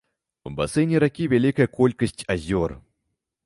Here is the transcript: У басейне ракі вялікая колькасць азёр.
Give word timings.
У 0.49 0.51
басейне 0.59 1.01
ракі 1.03 1.27
вялікая 1.35 1.67
колькасць 1.77 2.19
азёр. 2.37 2.69